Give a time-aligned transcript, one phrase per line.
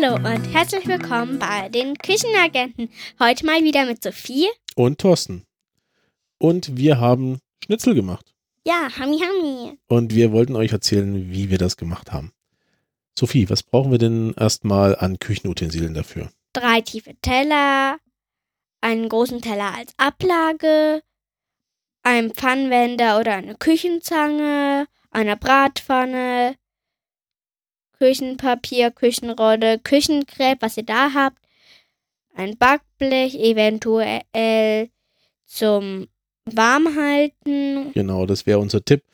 [0.00, 2.88] Hallo und herzlich willkommen bei den Küchenagenten.
[3.18, 4.48] Heute mal wieder mit Sophie.
[4.74, 5.44] Und Thorsten.
[6.38, 8.32] Und wir haben Schnitzel gemacht.
[8.64, 9.78] Ja, Hami Hami.
[9.88, 12.32] Und wir wollten euch erzählen, wie wir das gemacht haben.
[13.18, 16.30] Sophie, was brauchen wir denn erstmal an Küchenutensilien dafür?
[16.52, 17.98] Drei tiefe Teller,
[18.80, 21.02] einen großen Teller als Ablage,
[22.02, 26.54] einen Pfannenwender oder eine Küchenzange, eine Bratpfanne,
[28.00, 31.38] Küchenpapier, Küchenrolle, Küchenkrepp, was ihr da habt,
[32.34, 34.88] ein Backblech, eventuell
[35.44, 36.08] zum
[36.46, 37.92] Warmhalten.
[37.92, 39.04] Genau, das wäre unser Tipp.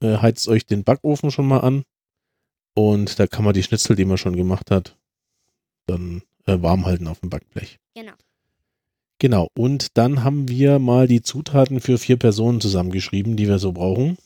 [0.00, 1.84] Äh, heizt euch den Backofen schon mal an
[2.74, 4.96] und da kann man die Schnitzel, die man schon gemacht hat,
[5.86, 7.78] dann äh, warm halten auf dem Backblech.
[7.94, 8.12] Genau.
[9.18, 13.72] Genau, und dann haben wir mal die Zutaten für vier Personen zusammengeschrieben, die wir so
[13.72, 14.18] brauchen.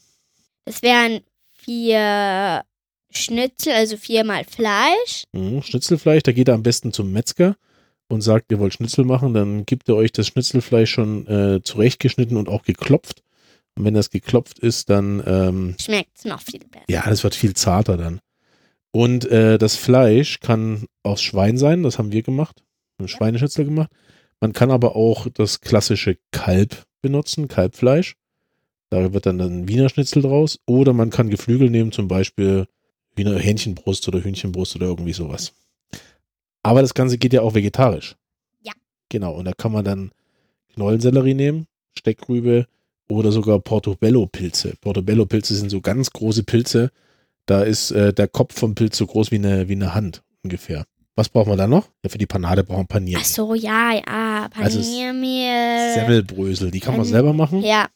[0.65, 1.21] Es wären
[1.53, 2.65] vier
[3.13, 5.25] Schnitzel, also viermal Fleisch.
[5.33, 7.57] Mhm, Schnitzelfleisch, da geht er am besten zum Metzger
[8.09, 12.37] und sagt, ihr wollt Schnitzel machen, dann gibt er euch das Schnitzelfleisch schon äh, zurechtgeschnitten
[12.37, 13.23] und auch geklopft.
[13.77, 16.85] Und wenn das geklopft ist, dann ähm, Schmeckt es noch viel besser.
[16.89, 18.21] ja, das wird viel zarter dann.
[18.93, 22.63] Und äh, das Fleisch kann aus Schwein sein, das haben wir gemacht,
[22.99, 23.91] ein Schweineschnitzel gemacht.
[24.41, 28.17] Man kann aber auch das klassische Kalb benutzen, Kalbfleisch.
[28.89, 30.59] Da wird dann ein Wiener Schnitzel draus.
[30.67, 32.67] Oder man kann Geflügel nehmen, zum Beispiel
[33.21, 35.53] Wiener Hähnchenbrust oder Hühnchenbrust oder irgendwie sowas.
[36.63, 38.17] Aber das Ganze geht ja auch vegetarisch.
[38.63, 38.73] Ja.
[39.11, 40.11] Genau, und da kann man dann
[40.75, 41.67] Knollensellerie nehmen,
[41.99, 42.67] Steckrübe
[43.09, 44.75] oder sogar Portobello-Pilze.
[44.81, 46.91] Portobello-Pilze sind so ganz große Pilze.
[47.47, 50.85] Da ist äh, der Kopf vom Pilz so groß wie eine, wie eine Hand ungefähr.
[51.17, 51.89] Was brauchen wir da noch?
[52.03, 53.19] Ja, für die Panade brauchen wir Panier.
[53.21, 54.49] Ach so, ja, ja.
[54.57, 55.95] Also Paniermehl.
[55.95, 57.63] Semmelbrösel, die kann man selber machen.
[57.63, 57.89] Ja,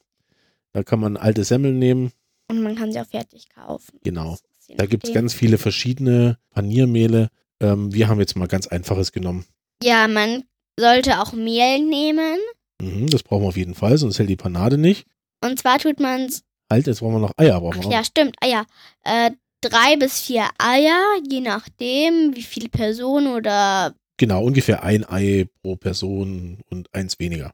[0.73, 2.11] Da kann man alte Semmeln nehmen.
[2.49, 3.99] und man kann sie auch fertig kaufen.
[4.03, 4.37] Genau.
[4.69, 7.29] Da gibt es ganz viele verschiedene Paniermehle.
[7.59, 9.45] Ähm, wir haben jetzt mal ganz einfaches genommen.
[9.83, 10.43] Ja, man
[10.79, 12.37] sollte auch Mehl nehmen.
[12.81, 15.07] Mhm, das brauchen wir auf jeden Fall, sonst hält die Panade nicht.
[15.43, 16.43] Und zwar tut man es.
[16.71, 17.59] Halt, jetzt brauchen wir noch Eier.
[17.59, 17.91] Brauchen wir Ach noch.
[17.91, 18.35] ja, stimmt.
[18.41, 18.65] Eier.
[19.03, 19.31] Äh,
[19.61, 20.99] drei bis vier Eier,
[21.29, 23.93] je nachdem, wie viele Personen oder.
[24.17, 27.51] Genau, ungefähr ein Ei pro Person und eins weniger.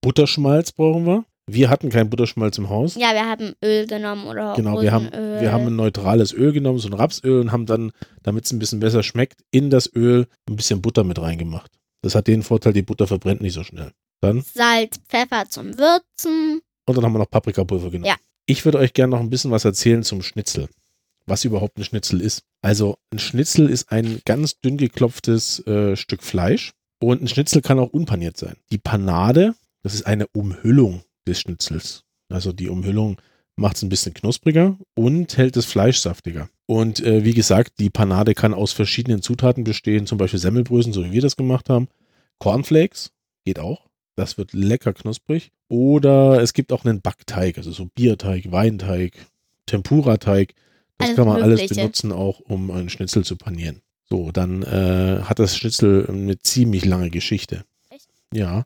[0.01, 1.25] Butterschmalz brauchen wir.
[1.45, 2.95] Wir hatten kein Butterschmalz im Haus.
[2.95, 5.41] ja, wir haben Öl genommen oder Genau, wir haben, Rosenöl.
[5.41, 8.59] wir haben ein neutrales Öl genommen, so ein Rapsöl und haben dann, damit es ein
[8.59, 11.69] bisschen besser schmeckt, in das Öl ein bisschen Butter mit reingemacht.
[12.01, 13.91] Das hat den Vorteil, die Butter verbrennt nicht so schnell.
[14.21, 16.61] Dann, Salz, Pfeffer zum Würzen.
[16.85, 18.05] und dann haben wir noch Paprikapulver genommen.
[18.07, 18.15] Ja.
[18.45, 20.67] Ich würde euch gerne noch ein bisschen was erzählen zum Schnitzel.
[21.25, 22.43] Was überhaupt ein Schnitzel ist.
[22.61, 26.71] Also ein Schnitzel ist ein ganz dünn geklopftes äh, Stück Fleisch
[27.01, 28.55] und ein Schnitzel kann auch unpaniert sein.
[28.71, 32.03] Die Panade, das ist eine Umhüllung des Schnitzels.
[32.29, 33.17] Also die Umhüllung
[33.55, 36.49] macht es ein bisschen knuspriger und hält das Fleisch saftiger.
[36.65, 41.03] Und äh, wie gesagt, die Panade kann aus verschiedenen Zutaten bestehen, zum Beispiel Semmelbrösen, so
[41.05, 41.87] wie wir das gemacht haben.
[42.39, 43.11] Cornflakes
[43.45, 43.87] geht auch.
[44.15, 45.51] Das wird lecker knusprig.
[45.69, 49.13] Oder es gibt auch einen Backteig, also so Bierteig, Weinteig,
[49.65, 50.53] Tempura-Teig.
[50.97, 51.81] Das Alles kann man alles Mögliche.
[51.81, 53.81] benutzen, auch um einen Schnitzel zu panieren.
[54.09, 57.65] So, dann äh, hat das Schnitzel eine ziemlich lange Geschichte.
[57.89, 58.07] Echt?
[58.33, 58.65] Ja.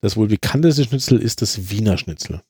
[0.00, 2.42] Das wohl bekannteste Schnitzel ist das Wiener Schnitzel.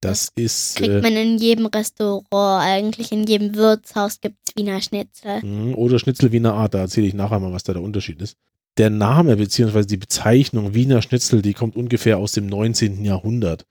[0.00, 0.76] Das ist.
[0.76, 5.44] Kriegt Äh, man in jedem Restaurant, eigentlich in jedem Wirtshaus gibt es Wiener Schnitzel.
[5.44, 8.36] Mhm, Oder Schnitzel Wiener Art, da erzähle ich nachher mal, was da der Unterschied ist.
[8.76, 9.84] Der Name bzw.
[9.84, 13.04] die Bezeichnung Wiener Schnitzel, die kommt ungefähr aus dem 19.
[13.04, 13.66] Jahrhundert.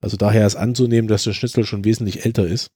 [0.00, 2.70] Also daher ist anzunehmen, dass der Schnitzel schon wesentlich älter ist.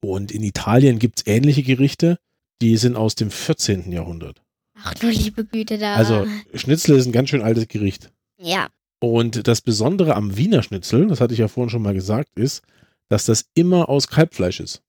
[0.00, 2.18] Und in Italien gibt es ähnliche Gerichte,
[2.62, 3.90] die sind aus dem 14.
[3.90, 4.42] Jahrhundert.
[4.74, 5.94] Ach du liebe Güte da.
[5.94, 8.12] Also Schnitzel ist ein ganz schön altes Gericht.
[8.46, 8.68] Ja,
[9.00, 12.62] Und das Besondere am Wiener Schnitzel, das hatte ich ja vorhin schon mal gesagt, ist,
[13.08, 14.82] dass das immer aus Kalbfleisch ist.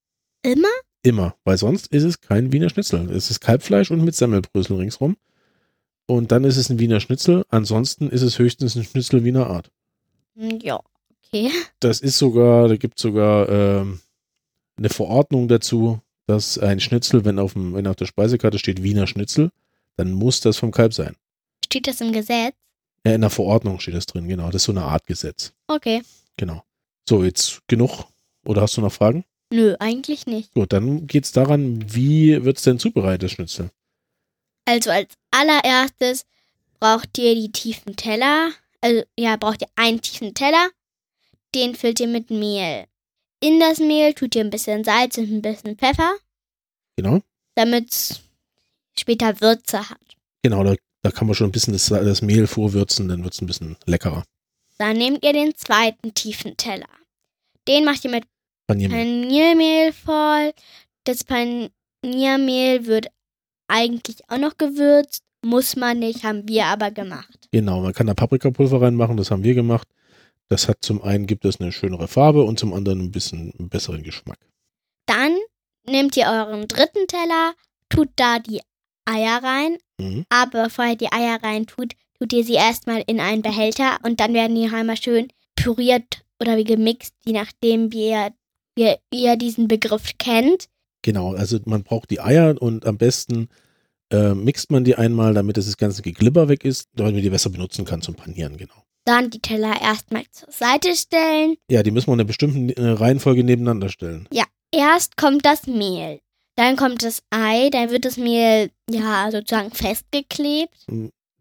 [0.43, 0.67] immer?
[1.03, 3.09] Immer, weil sonst ist es kein Wiener Schnitzel.
[3.11, 5.15] Es ist Kalbfleisch und mit Semmelbrösel ringsrum.
[6.05, 7.45] Und dann ist es ein Wiener Schnitzel.
[7.49, 9.71] Ansonsten ist es höchstens ein Schnitzel Wiener Art.
[10.35, 10.79] Hm, Ja,
[11.23, 11.49] okay.
[11.79, 13.99] Das ist sogar, da gibt es sogar ähm,
[14.77, 19.07] eine Verordnung dazu, dass ein Schnitzel, wenn auf, dem, wenn auf der Speisekarte steht Wiener
[19.07, 19.51] Schnitzel,
[19.95, 21.15] dann muss das vom Kalb sein.
[21.63, 22.55] Steht das im Gesetz?
[23.07, 24.47] Ja, in der Verordnung steht das drin, genau.
[24.47, 25.53] Das ist so eine Art Gesetz.
[25.67, 26.01] Okay.
[26.35, 26.63] Genau.
[27.07, 28.05] So, jetzt genug.
[28.45, 29.23] Oder hast du noch Fragen?
[29.51, 30.53] Nö, eigentlich nicht.
[30.53, 33.69] Gut, dann geht es daran, wie wird es denn zubereitet, das Schnitzel?
[34.65, 36.25] Also als allererstes
[36.79, 38.51] braucht ihr die tiefen Teller.
[38.81, 40.69] Also ja, braucht ihr einen tiefen Teller.
[41.55, 42.85] Den füllt ihr mit Mehl.
[43.39, 46.13] In das Mehl tut ihr ein bisschen Salz und ein bisschen Pfeffer,
[46.97, 47.21] Genau.
[47.55, 48.19] damit es
[48.99, 49.99] später Würze hat.
[50.43, 50.75] Genau, da,
[51.07, 53.77] da kann man schon ein bisschen das, das Mehl vorwürzen, dann wird es ein bisschen
[53.85, 54.25] leckerer.
[54.77, 56.89] Dann nehmt ihr den zweiten tiefen Teller.
[57.65, 58.25] Den macht ihr mit
[58.67, 59.21] Paniermehl.
[59.21, 60.51] Paniermehl voll.
[61.05, 61.69] Das Pan
[62.01, 63.07] Paniermehl wird
[63.69, 65.23] eigentlich auch noch gewürzt.
[65.45, 67.47] Muss man nicht, haben wir aber gemacht.
[67.51, 69.87] Genau, man kann da Paprikapulver reinmachen, das haben wir gemacht.
[70.49, 73.69] Das hat zum einen gibt es eine schönere Farbe und zum anderen ein bisschen einen
[73.69, 74.39] besseren Geschmack.
[75.05, 75.37] Dann
[75.85, 77.53] nehmt ihr euren dritten Teller,
[77.87, 78.61] tut da die
[79.05, 79.77] Eier rein.
[79.99, 80.25] Mhm.
[80.29, 81.93] Aber bevor ihr die Eier rein tut,
[82.31, 86.63] ihr sie erstmal in einen Behälter und dann werden die einmal schön püriert oder wie
[86.63, 88.31] gemixt, je nachdem, wie ihr,
[88.75, 90.67] wie ihr diesen Begriff kennt.
[91.03, 93.49] Genau, also man braucht die Eier und am besten
[94.11, 97.49] äh, mixt man die einmal, damit das ganze Geglibber weg ist, damit man die besser
[97.49, 98.83] benutzen kann zum Panieren, genau.
[99.05, 101.55] Dann die Teller erstmal zur Seite stellen.
[101.69, 104.27] Ja, die müssen wir in einer bestimmten äh, Reihenfolge nebeneinander stellen.
[104.71, 106.19] Erst kommt das Mehl.
[106.57, 110.87] Dann kommt das Ei, dann wird das Mehl ja sozusagen festgeklebt.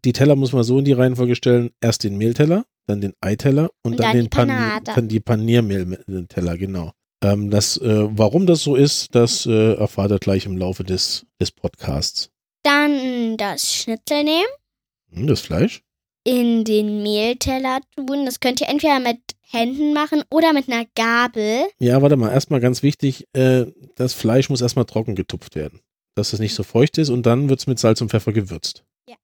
[0.05, 3.71] Die Teller muss man so in die Reihenfolge stellen, erst den Mehlteller, dann den Eiteller
[3.83, 6.91] und, Und dann, dann den die Pan dann die Paniermehlteller, genau.
[7.23, 11.25] Ähm, das, äh, warum das so ist, das äh, erfahrt ihr gleich im Laufe des,
[11.41, 12.29] des Podcasts.
[12.63, 14.47] Dann das Schnitzel nehmen,
[15.11, 15.81] Hm, das Fleisch?
[16.27, 18.25] In den Mehlteller tun.
[18.25, 19.17] Das könnt ihr entweder mit
[19.49, 21.67] Händen machen oder mit einer Gabel.
[21.79, 23.65] Ja, warte mal, erstmal ganz wichtig, äh,
[23.95, 25.79] das Fleisch muss erstmal trocken getupft werden,
[26.15, 28.83] dass es nicht so feucht ist und dann wird es mit Salz und Pfeffer gewürzt.
[29.07, 29.15] Ja.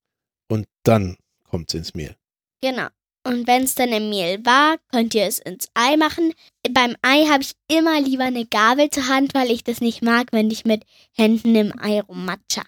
[0.47, 1.17] Und dann
[1.49, 2.15] kommt es ins Mehl.
[2.61, 2.87] Genau.
[3.25, 6.33] Und wenn es dann im Mehl war, könnt ihr es ins Ei machen.
[6.71, 10.27] Beim Ei habe ich immer lieber eine Gabel zur Hand, weil ich das nicht mag,
[10.31, 12.61] wenn ich mit Händen im Ei rummatsche.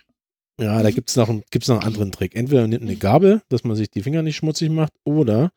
[0.60, 0.94] Ja, da Mhm.
[0.96, 2.36] gibt es noch, einen- gibt's noch einen anderen Trick.
[2.36, 5.52] Entweder man nimmt eine Gabel, dass man sich die Finger nicht schmutzig macht, oder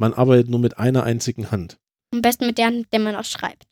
[0.00, 1.78] man arbeitet nur mit einer einzigen Hand.
[2.14, 3.66] Am besten mit der Hand, mit der man auch schreibt.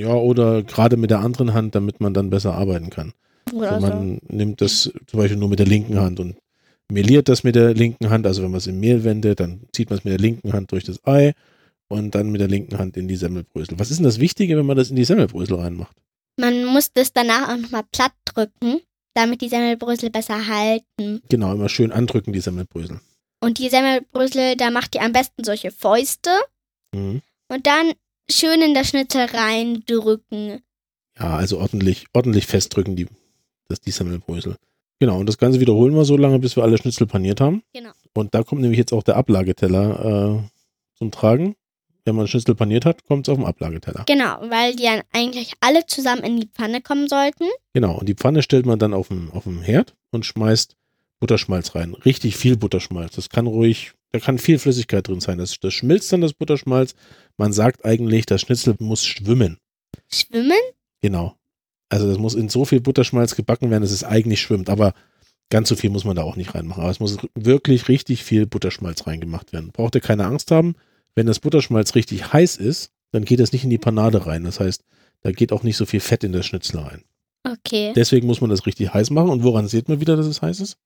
[0.00, 3.12] Ja, oder gerade mit der anderen Hand, damit man dann besser arbeiten kann.
[3.52, 3.92] Oder Also so.
[3.92, 6.36] man nimmt das zum Beispiel nur mit der linken Hand und
[6.90, 8.26] meliert das mit der linken Hand.
[8.26, 10.72] Also wenn man es im Mehl wendet, dann zieht man es mit der linken Hand
[10.72, 11.32] durch das Ei
[11.88, 13.78] und dann mit der linken Hand in die Semmelbrösel.
[13.78, 15.96] Was ist denn das Wichtige, wenn man das in die Semmelbrösel reinmacht?
[16.38, 18.80] Man muss das danach auch nochmal platt drücken,
[19.18, 21.20] damit die Semmelbrösel besser halten.
[21.28, 23.00] Genau, immer schön andrücken, die Semmelbrösel.
[23.40, 26.30] Und die Semmelbrösel, da macht ihr am besten solche Fäuste
[26.94, 27.20] Mhm.
[27.48, 27.92] und dann
[28.30, 30.62] schön in das Schnitzel reindrücken.
[31.18, 33.06] Ja, also ordentlich, ordentlich festdrücken, die,
[33.68, 34.56] das, die Semmelbrösel.
[35.00, 37.62] Genau, und das Ganze wiederholen wir so lange, bis wir alle Schnitzel paniert haben.
[37.72, 37.90] Genau.
[38.14, 40.48] Und da kommt nämlich jetzt auch der Ablageteller äh,
[40.96, 41.54] zum Tragen.
[42.08, 44.04] Wenn man Schnitzel paniert hat, kommt es auf den Ablageteller.
[44.06, 47.44] Genau, weil die dann eigentlich alle zusammen in die Pfanne kommen sollten.
[47.74, 50.74] Genau, und die Pfanne stellt man dann auf dem, auf dem Herd und schmeißt
[51.20, 51.92] Butterschmalz rein.
[51.92, 53.14] Richtig viel Butterschmalz.
[53.14, 55.36] Das kann ruhig, da kann viel Flüssigkeit drin sein.
[55.36, 56.94] Das, das schmilzt dann, das Butterschmalz.
[57.36, 59.58] Man sagt eigentlich, das Schnitzel muss schwimmen.
[60.10, 60.56] Schwimmen?
[61.02, 61.36] Genau.
[61.90, 64.70] Also das muss in so viel Butterschmalz gebacken werden, dass es eigentlich schwimmt.
[64.70, 64.94] Aber
[65.50, 66.82] ganz so viel muss man da auch nicht reinmachen.
[66.82, 69.72] Aber es muss wirklich richtig viel Butterschmalz reingemacht werden.
[69.72, 70.74] Braucht ihr keine Angst haben.
[71.18, 74.44] Wenn das Butterschmalz richtig heiß ist, dann geht es nicht in die Panade rein.
[74.44, 74.84] Das heißt,
[75.22, 77.02] da geht auch nicht so viel Fett in das Schnitzel rein.
[77.42, 77.92] Okay.
[77.96, 79.30] Deswegen muss man das richtig heiß machen.
[79.30, 80.78] Und woran sieht man wieder, dass es heiß ist?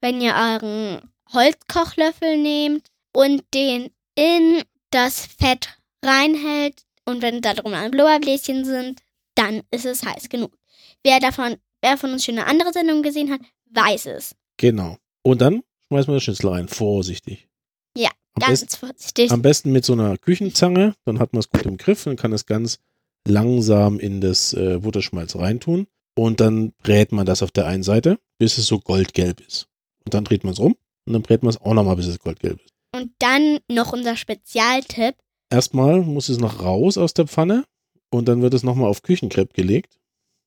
[0.00, 1.02] Wenn ihr euren
[1.34, 5.68] Holzkochlöffel nehmt und den in das Fett
[6.02, 9.02] reinhält und wenn da drum ein Blubberbläschen sind,
[9.34, 10.56] dann ist es heiß genug.
[11.04, 14.34] Wer davon, wer von uns schon eine andere Sendung gesehen hat, weiß es.
[14.56, 14.96] Genau.
[15.20, 16.68] Und dann schmeißen wir das Schnitzel rein.
[16.68, 17.47] Vorsichtig.
[18.42, 19.30] Am, Ganz besten, vorsichtig.
[19.30, 20.94] am besten mit so einer Küchenzange.
[21.04, 22.78] Dann hat man es gut im Griff und kann es ganz
[23.26, 25.86] langsam in das äh, Butterschmalz reintun.
[26.16, 29.68] Und dann brät man das auf der einen Seite, bis es so goldgelb ist.
[30.04, 30.76] Und dann dreht man es um
[31.06, 32.72] und dann brät man es auch nochmal, bis es goldgelb ist.
[32.94, 35.14] Und dann noch unser Spezialtipp.
[35.50, 37.64] Erstmal muss es noch raus aus der Pfanne
[38.10, 39.98] und dann wird es nochmal auf Küchenkrepp gelegt.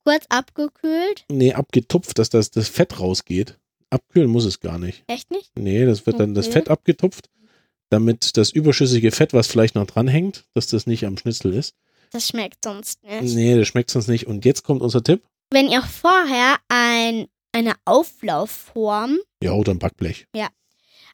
[0.04, 1.26] Kurz abgekühlt.
[1.30, 3.60] Nee, abgetupft, dass das, das Fett rausgeht.
[3.92, 5.04] Abkühlen muss es gar nicht.
[5.08, 5.52] Echt nicht?
[5.58, 6.48] Nee, das wird dann das.
[6.48, 7.30] Fett abgetupft,
[7.92, 11.76] damit das überschüssige Fett, was vielleicht noch dranhängt, dass das nicht am Schnitzel ist.
[12.12, 13.36] Das schmeckt sonst nicht.
[13.36, 14.26] Nee, das schmeckt sonst nicht.
[14.28, 15.24] Und jetzt kommt unser Tipp.
[15.52, 20.26] Wenn ihr vorher ein, eine Auflaufform Ja, oder ein Backblech.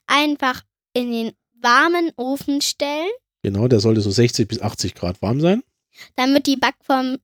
[0.06, 0.62] einfach
[0.94, 3.10] in den warmen Ofen stellen,
[3.44, 5.62] Genau, der sollte so 60 bis 80 Grad warm sein.
[6.16, 7.18] dann wird die Backform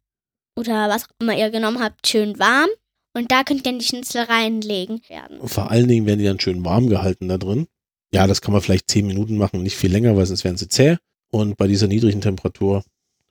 [0.57, 2.69] oder was auch immer ihr genommen habt schön warm
[3.17, 5.39] und da könnt ihr dann die Schnitzel reinlegen werden.
[5.41, 7.67] Und vor allen Dingen werden die dann schön warm gehalten da drin.
[8.15, 10.69] Ja, das kann man vielleicht 10 Minuten machen, nicht viel länger, weil sonst werden sie
[10.69, 10.97] zäh.
[11.31, 12.85] Und bei dieser niedrigen Temperatur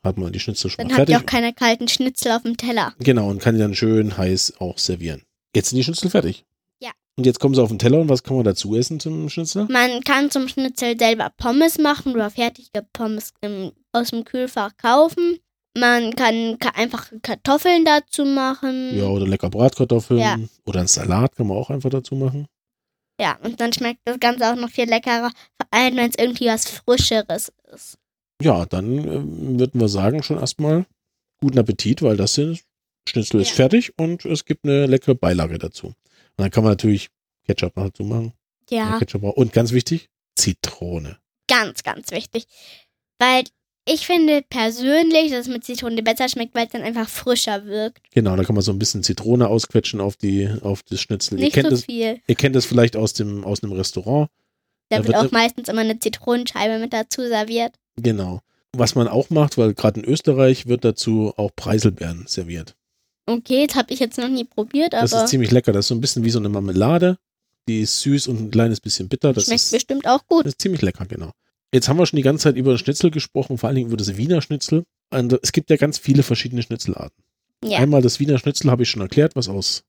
[0.03, 1.25] hat man die Schnitzel schon Dann mal habt ihr fertig.
[1.27, 2.93] auch keine kalten Schnitzel auf dem Teller.
[2.99, 5.21] Genau, und kann die dann schön heiß auch servieren.
[5.55, 6.43] Jetzt sind die Schnitzel fertig.
[6.81, 6.91] Ja.
[7.15, 9.67] Und jetzt kommen sie auf den Teller und was kann man dazu essen zum Schnitzel?
[9.69, 15.37] Man kann zum Schnitzel selber Pommes machen oder fertige Pommes im, aus dem Kühlfach kaufen.
[15.77, 18.97] Man kann ka einfach Kartoffeln dazu machen.
[18.97, 20.19] Ja, oder lecker Bratkartoffeln.
[20.19, 20.37] Ja.
[20.65, 22.47] Oder einen Salat kann man auch einfach dazu machen.
[23.19, 25.29] Ja, und dann schmeckt das Ganze auch noch viel leckerer,
[25.59, 27.97] vor allem wenn es irgendwie was Frischeres ist.
[28.41, 30.85] Ja, dann ähm, würden wir sagen schon erstmal
[31.39, 33.55] guten Appetit, weil das Schnitzel ist Ja.
[33.55, 35.87] fertig und es gibt eine leckere Beilage dazu.
[35.87, 35.95] Und
[36.37, 37.09] dann kann man natürlich
[37.45, 38.33] Ketchup noch dazu machen.
[38.69, 39.33] Ja, Ketchup auch.
[39.33, 41.17] Und ganz wichtig, Zitrone.
[41.47, 42.45] ganz, ganz wichtig.
[43.19, 43.43] Weil
[43.85, 47.99] ich finde persönlich, dass es mit Zitrone besser schmeckt, weil es dann einfach frischer wirkt.
[48.13, 51.37] Genau, da kann man so ein bisschen Zitrone ausquetschen auf die, auf das Schnitzel.
[51.37, 52.19] Ihr Nicht kennt, so es, viel.
[52.25, 54.29] ihr kennt es vielleicht aus dem, aus einem Restaurant.
[54.89, 57.73] Da Da wird auch ne- meistens immer eine Zitronenscheibe mit dazu serviert.
[57.97, 58.41] Genau.
[58.75, 62.75] Was man auch macht, weil gerade in Österreich wird dazu auch Preiselbeeren serviert.
[63.25, 65.71] Okay, das habe ich jetzt noch nie probiert, Das aber ist ziemlich lecker.
[65.71, 67.17] Das ist so ein bisschen wie so eine Marmelade.
[67.67, 69.31] Die ist süß und ein kleines bisschen bitter.
[69.31, 70.45] Das schmeckt ist, bestimmt auch gut.
[70.45, 71.31] das ist ziemlich lecker, genau.
[71.73, 73.97] Jetzt haben wir schon die ganze Zeit über den Schnitzel gesprochen, vor allen Dingen über
[73.97, 74.83] das Wiener Schnitzel.
[75.09, 77.23] Und es gibt ja ganz viele verschiedene Schnitzelarten.
[77.63, 77.79] Ja.
[77.79, 79.83] Einmal das Wiener Schnitzel habe ich schon erklärt, was aus,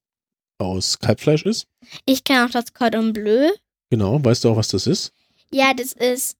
[0.58, 1.66] aus Kalbfleisch ist.
[2.06, 3.50] Ich kenne auch das Cordon Bleu.
[3.90, 5.12] Genau, weißt du auch, was das ist?
[5.50, 6.36] Ja, das ist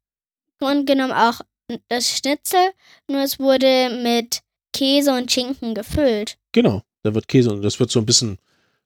[0.61, 1.43] im Grunde genommen auch
[1.89, 2.71] das Schnitzel,
[3.09, 4.41] nur es wurde mit
[4.73, 6.39] Käse und Schinken gefüllt.
[6.53, 8.39] Genau, da wird Käse und das wird so ein bisschen,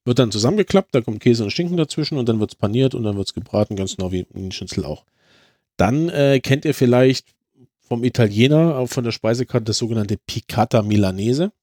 [0.03, 3.03] wird dann zusammengeklappt, da kommt Käse und Schinken dazwischen und dann wird es paniert und
[3.03, 5.05] dann wird es gebraten, ganz genau wie ein Schnitzel auch.
[5.79, 7.33] Dann äh, kennt ihr vielleicht
[7.79, 11.53] vom Italiener, auch von der Speisekarte, das sogenannte Piccata Milanese.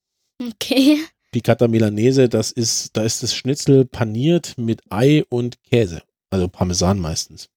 [0.40, 0.98] Okay.
[1.32, 6.98] Piccata Milanese, das ist, da ist das Schnitzel paniert mit Ei und Käse, also Parmesan
[6.98, 7.50] meistens.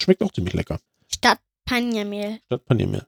[0.00, 0.78] Schmeckt auch ziemlich lecker,
[1.12, 2.38] Statt Paniermehl.
[2.46, 3.04] statt Paniermehl.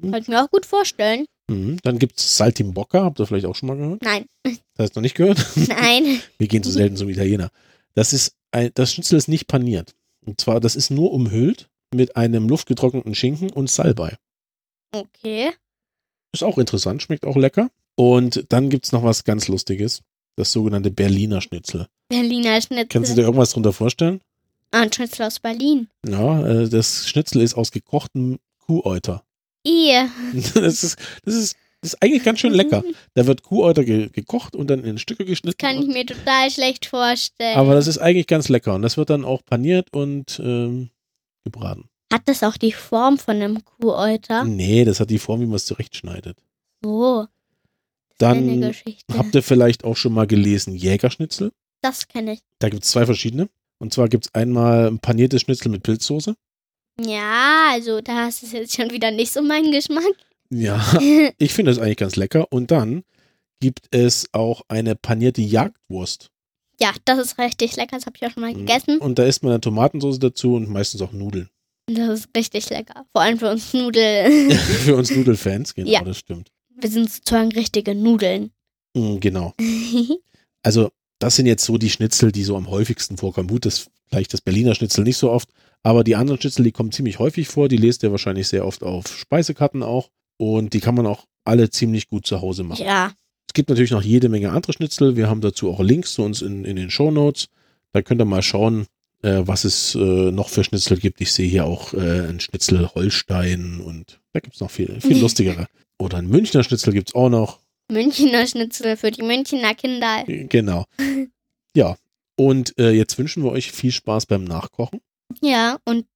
[0.00, 1.26] Könnte ich mir auch gut vorstellen.
[1.48, 1.78] Mhm.
[1.84, 4.02] Dann gibt es Saltimbocca, habt ihr vielleicht auch schon mal gehört?
[4.02, 5.38] Nein, Das hast du noch nicht gehört?
[5.68, 6.20] nein.
[6.38, 7.50] Wir gehen zu selten zum Italiener.
[7.94, 9.94] Das ist ein, das Schnitzel ist nicht paniert.
[10.26, 14.16] Und zwar, das ist nur umhüllt mit einem luftgetrockneten Schinken und Salbei.
[14.92, 15.50] Okay.
[16.32, 17.70] Ist auch interessant, schmeckt auch lecker.
[17.96, 20.02] Und dann gibt's noch was ganz Lustiges.
[20.36, 21.86] Das sogenannte Berliner Schnitzel.
[22.08, 22.88] Berliner Schnitzel.
[22.88, 24.20] Kannst du dir irgendwas drunter vorstellen?
[24.74, 25.88] ah, ein Schnitzel aus Berlin.
[26.06, 29.22] Ja, äh, das Schnitzel ist aus gekochtem Kuhäuter.
[29.64, 30.08] Ihr.
[30.54, 32.82] Das ist, das ist, das ist eigentlich ganz schön lecker.
[33.14, 35.58] Da wird Kuhäuter ge gekocht und dann in Stücke geschnitten.
[35.58, 37.56] Kann ich mir total schlecht vorstellen.
[37.56, 38.74] aber das ist eigentlich ganz lecker.
[38.74, 40.90] Und das wird dann auch paniert und ähm,
[41.44, 41.88] gebraten.
[42.12, 44.44] Hat das auch die Form von einem Kuhäuter?
[44.44, 46.38] Nee, das hat die Form, wie man es zurechtschneidet.
[46.82, 47.26] So.
[48.18, 48.72] Dann
[49.12, 51.52] habt ihr vielleicht auch schon mal gelesen Jägerschnitzel.
[51.82, 52.40] das kenne ich.
[52.60, 53.48] Da gibt es zwei verschiedene.
[53.78, 56.34] Und zwar gibt es einmal ein paniertes Schnitzel mit Pilzsoße.
[57.00, 60.04] Ja, also da ist es jetzt schon wieder nicht so mein Geschmack.
[60.50, 60.80] Ja,
[61.38, 62.52] ich finde das eigentlich ganz lecker.
[62.52, 63.02] Und dann
[63.60, 66.30] gibt es auch eine panierte Jagdwurst.
[66.80, 67.96] Ja, das ist richtig lecker.
[67.96, 68.98] Das habe ich auch schon mal gegessen.
[68.98, 71.48] Und da isst man eine Tomatensauce dazu und meistens auch Nudeln.
[71.86, 73.04] Das ist richtig lecker.
[73.12, 74.50] Vor allem für uns Nudel.
[74.56, 76.02] Für uns Nudelfans, genau, Ja.
[76.02, 76.50] das stimmt.
[76.76, 78.50] Wir sind sozusagen richtige Nudeln.
[78.94, 79.52] Mm, Genau.
[80.62, 83.48] Also, das sind jetzt so die Schnitzel, die so am häufigsten vorkommen.
[83.48, 85.50] Gut, das vielleicht das Berliner Schnitzel nicht so oft,
[85.82, 87.68] aber die anderen Schnitzel, die kommen ziemlich häufig vor.
[87.68, 90.08] Die lest ihr wahrscheinlich sehr oft auf Speisekarten auch.
[90.38, 92.84] Und die kann man auch alle ziemlich gut zu Hause machen.
[92.84, 93.12] ja,
[93.54, 95.16] gibt natürlich noch jede Menge andere Schnitzel.
[95.16, 97.48] Wir haben dazu auch Links zu uns in, in den Show Notes.
[97.92, 98.86] Da könnt ihr mal schauen,
[99.22, 101.20] äh, was es äh, noch für Schnitzel gibt.
[101.20, 105.18] Ich sehe hier auch äh, ein Schnitzel Holstein und da gibt es noch viel, viel
[105.20, 105.66] lustigere.
[105.98, 107.60] Oder ein Münchner Schnitzel gibt es auch noch.
[107.90, 110.24] Münchner Schnitzel für die Münchner Kinder.
[110.26, 110.84] Genau.
[111.76, 111.96] Ja.
[112.36, 115.00] Und äh, jetzt wünschen wir euch viel Spaß beim Nachkochen.
[115.42, 116.06] Ja, und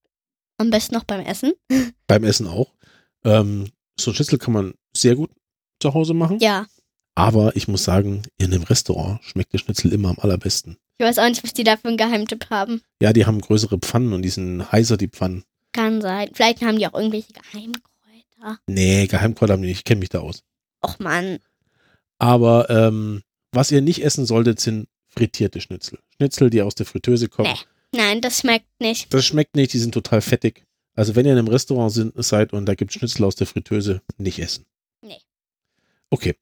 [0.56, 1.52] am besten noch beim Essen.
[2.06, 2.74] Beim Essen auch.
[3.24, 3.66] Ähm,
[3.98, 5.30] so ein Schnitzel kann man sehr gut
[5.80, 6.38] zu Hause machen.
[6.38, 6.66] Ja.
[7.18, 10.76] Aber ich muss sagen, in einem Restaurant schmeckt der Schnitzel immer am allerbesten.
[10.98, 12.80] Ich weiß auch nicht, was die da für einen Geheimtipp haben.
[13.02, 15.42] Ja, die haben größere Pfannen und die sind heißer, die Pfannen.
[15.72, 16.30] Kann sein.
[16.32, 18.60] Vielleicht haben die auch irgendwelche Geheimkräuter.
[18.68, 19.78] Nee, Geheimkräuter haben die nicht.
[19.78, 20.44] Ich kenne mich da aus.
[20.80, 21.40] Och Mann.
[22.18, 25.98] Aber ähm, was ihr nicht essen solltet, sind frittierte Schnitzel.
[26.16, 27.52] Schnitzel, die aus der Fritteuse kommen.
[27.52, 27.98] Nee.
[28.00, 29.12] Nein, das schmeckt nicht.
[29.12, 30.64] Das schmeckt nicht, die sind total fettig.
[30.94, 34.02] Also wenn ihr in einem Restaurant sind, seid und da gibt Schnitzel aus der Fritteuse,
[34.18, 34.66] nicht essen.
[35.02, 35.18] Nee.
[36.10, 36.36] Okay.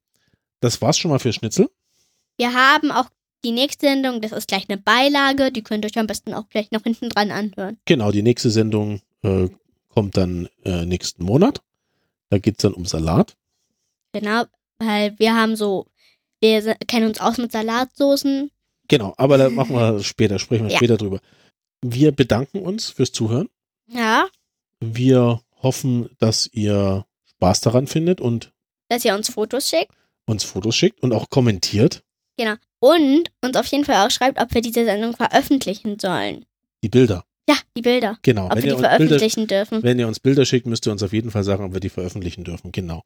[0.67, 1.71] Das war's schon mal für Schnitzel.
[2.39, 3.07] Wir haben auch
[3.45, 6.49] die nächste Sendung, das ist gleich eine Beilage, die könnt ihr euch am besten auch
[6.49, 7.79] gleich noch hinten dran anhören.
[7.85, 9.49] Genau, die nächste Sendung äh,
[9.91, 11.61] kommt dann äh, nächsten Monat.
[12.31, 13.37] Da geht's dann um Salat.
[14.13, 14.45] Genau,
[14.79, 15.87] weil wir haben so,
[16.41, 18.51] wir kennen uns aus mit Salatsoßen.
[18.89, 20.77] Genau, aber da machen wir später, sprechen wir Ja.
[20.79, 21.21] später drüber.
[21.83, 23.49] Wir bedanken uns fürs Zuhören.
[23.87, 24.27] Ja,
[24.81, 27.07] Wir hoffen, dass ihr
[27.37, 28.53] Spaß daran findet und
[28.89, 29.93] dass ihr uns Fotos schickt.
[30.27, 32.03] Uns Fotos schickt und auch kommentiert
[32.37, 32.55] Genau.
[32.79, 36.45] Und uns auf jeden Fall auch schreibt, ob wir diese Sendung veröffentlichen sollen.
[36.83, 37.25] die Bilder.
[37.49, 38.19] Ja, die Bilder.
[38.23, 38.47] Genau.
[38.47, 39.83] Ob Wenn wir ihr, die uns Bilder, veröffentlichen dürfen.
[39.83, 41.89] wenn ihr uns Bilder schickt, müsst ihr uns auf jeden Fall sagen, ob wir die
[41.89, 42.73] veröffentlichen dürfen.
[42.73, 43.03] Genau.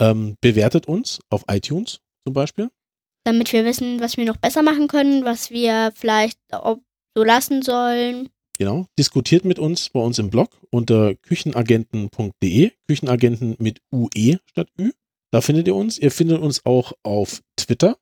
[0.00, 2.70] Ähm, bewertet uns auf iTunes zum Beispiel.
[3.24, 8.28] Damit wir wissen, was wir noch besser machen können, was wir vielleicht so lassen sollen.
[8.58, 8.86] Genau.
[8.98, 12.72] Diskutiert mit uns bei uns im Blog unter küchenagenten.de.
[12.88, 14.90] Küchenagenten mit UE statt Ü.
[15.30, 15.98] Da findet ihr uns.
[15.98, 17.98] Ihr findet uns auch auf Twitter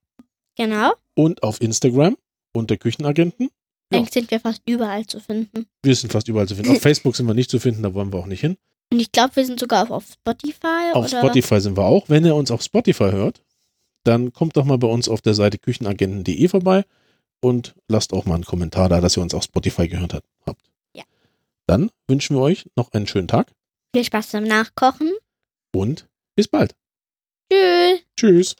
[0.56, 0.92] Genau.
[1.14, 2.16] und auf Instagram
[2.54, 3.50] unter Küchenagenten.
[3.92, 3.98] Ja.
[3.98, 5.66] Eigentlich sind wir fast überall zu finden.
[5.82, 6.70] Wir sind fast überall zu finden.
[6.72, 8.56] Auf Facebook sind wir nicht zu finden, da wollen wir auch nicht hin.
[8.92, 10.92] Und ich glaube, wir sind sogar auf, auf Spotify.
[10.94, 11.18] Auf oder?
[11.18, 12.08] Spotify sind wir auch.
[12.08, 13.42] Wenn ihr uns auf Spotify hört,
[14.04, 16.84] dann kommt doch mal bei uns auf der Seite küchenagenten.de vorbei
[17.40, 20.26] und lasst auch mal einen Kommentar da, dass ihr uns auf Spotify gehört habt.
[20.94, 21.02] Ja.
[21.66, 23.52] Dann wünschen wir euch noch einen schönen Tag
[23.94, 25.12] Viel Spaß beim Nachkochen.
[25.74, 26.74] und bis bald.
[27.50, 28.04] Tschüss.
[28.16, 28.54] Tschüss.